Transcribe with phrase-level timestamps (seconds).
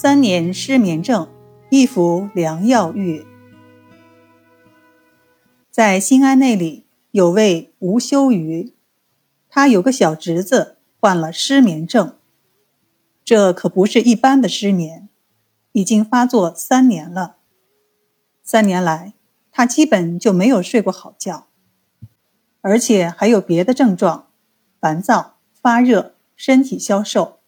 [0.00, 1.28] 三年失眠症，
[1.70, 3.26] 一服良药愈。
[5.72, 8.72] 在新安那里有位吴修瑜，
[9.48, 12.14] 他有个小侄子患了失眠症，
[13.24, 15.08] 这可不是一般的失眠，
[15.72, 17.38] 已经发作三年了。
[18.44, 19.14] 三年来，
[19.50, 21.48] 他基本就没有睡过好觉，
[22.60, 24.28] 而且还有别的症状：
[24.78, 27.40] 烦躁、发热、身体消瘦。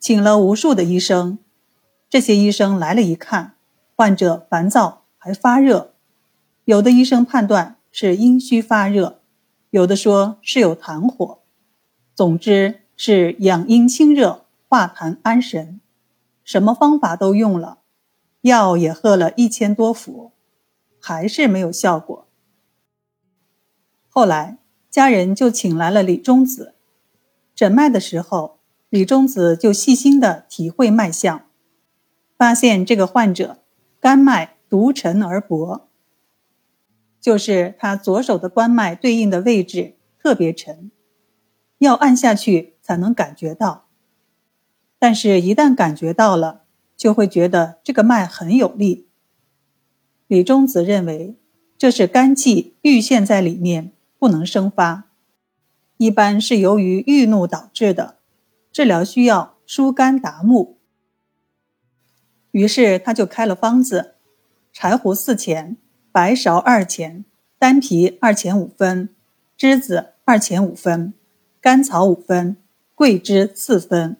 [0.00, 1.38] 请了无数的医生，
[2.10, 3.54] 这些医生来了一看，
[3.94, 5.92] 患者烦躁还发热，
[6.64, 9.20] 有的医生判断是阴虚发热，
[9.70, 11.40] 有的说是有痰火，
[12.14, 15.80] 总之是养阴清热、化痰安神，
[16.42, 17.80] 什么方法都用了，
[18.40, 20.32] 药也喝了一千多服，
[20.98, 22.26] 还是没有效果。
[24.08, 24.58] 后来
[24.90, 26.74] 家人就请来了李中子，
[27.54, 28.56] 诊脉的时候。
[28.90, 31.42] 李中子就细心地体会脉象，
[32.38, 33.58] 发现这个患者
[34.00, 35.88] 肝脉独沉而薄，
[37.20, 40.92] 就是他左手的关脉对应的位置特别沉，
[41.78, 43.88] 要按下去才能感觉到。
[45.00, 46.62] 但是，一旦感觉到了，
[46.96, 49.08] 就会觉得这个脉很有力。
[50.28, 51.36] 李中子认为
[51.76, 55.08] 这是肝气郁陷在里面，不能生发，
[55.96, 58.18] 一般是由于郁怒导致的。
[58.70, 60.77] 治疗需要疏肝达木，
[62.58, 64.16] 于是他就开了方子：
[64.72, 65.76] 柴胡四钱，
[66.10, 67.24] 白芍二钱，
[67.56, 69.10] 丹皮二钱五分，
[69.56, 71.14] 栀子二钱五分，
[71.60, 72.56] 甘草五分，
[72.96, 74.16] 桂枝四分。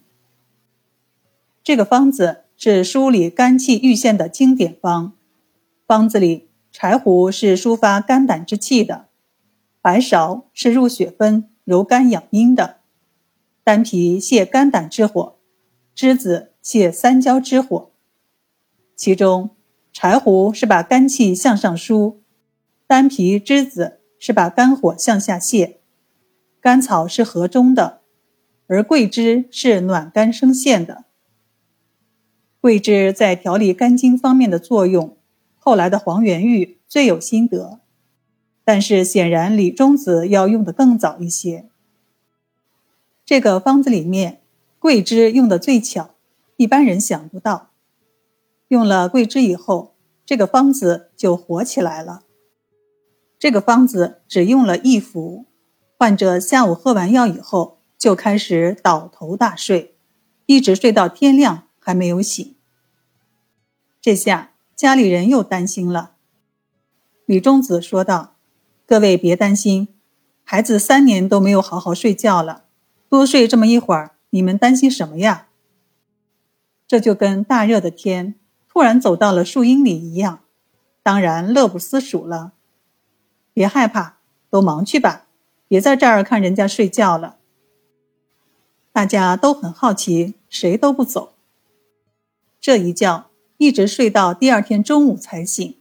[1.64, 5.14] 这个方子是梳理肝气郁陷的经典方。
[5.84, 9.06] 方子里，柴胡是抒发肝胆之气的，
[9.82, 12.76] 白芍是入血分、柔肝养阴的。
[13.64, 15.38] 丹皮泻肝胆之火，
[15.96, 17.90] 栀子泻三焦之火。
[18.98, 19.50] 其中，
[19.92, 22.20] 柴胡是把肝气向上疏，
[22.88, 25.76] 丹皮、栀子是把肝火向下泻，
[26.60, 28.00] 甘草是和中的，
[28.66, 31.04] 而桂枝是暖肝生陷的。
[32.60, 35.16] 桂枝在调理肝经方面的作用，
[35.56, 37.78] 后来的黄元玉最有心得，
[38.64, 41.68] 但是显然李中子要用的更早一些。
[43.24, 44.40] 这个方子里面，
[44.80, 46.16] 桂枝用的最巧，
[46.56, 47.67] 一般人想不到。
[48.68, 52.22] 用了桂枝以后，这个方子就活起来了。
[53.38, 55.46] 这个方子只用了一服，
[55.96, 59.96] 患者下午喝完药以后，就开始倒头大睡，
[60.46, 62.56] 一直睡到天亮还没有醒。
[64.00, 66.12] 这下家里人又担心了。
[67.26, 68.36] 李中子说道
[68.86, 69.88] ：“各位别担心，
[70.44, 72.64] 孩子三年都没有好好睡觉了。”
[73.08, 75.48] 多睡这么一会儿，你们担心什么呀？
[76.86, 78.34] 这就跟大热的天
[78.78, 80.44] 突然走到了树荫里一样，
[81.02, 82.52] 当然乐不思蜀了。
[83.52, 84.18] 别害怕，
[84.50, 85.26] 都忙去吧，
[85.66, 87.38] 别在这儿看人家睡觉了。
[88.92, 91.32] 大家都很好奇，谁都不走。
[92.60, 95.76] 这一觉一直睡到第二天中午才醒。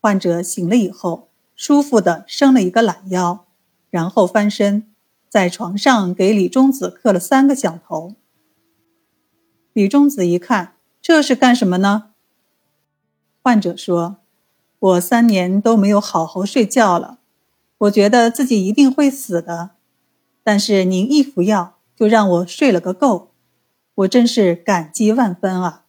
[0.00, 3.46] 患者醒了以后，舒服的伸了一个懒腰，
[3.90, 4.86] 然后翻身。
[5.28, 8.14] 在床上给李中子磕了三个响头。
[9.72, 12.10] 李中子一看，这是干什么呢？
[13.42, 14.18] 患者说
[14.78, 17.18] ：“我三年都没有好好睡觉了，
[17.78, 19.70] 我觉得自己一定会死的。
[20.44, 23.32] 但是您一服药，就让我睡了个够，
[23.96, 25.86] 我真是感激万分啊。”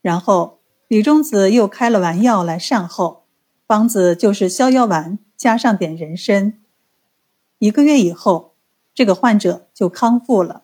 [0.00, 3.24] 然后李中子又开了丸药来善后，
[3.66, 6.60] 方子就是逍遥丸加上点人参。
[7.58, 8.54] 一个月以后，
[8.94, 10.63] 这个患者就康复了。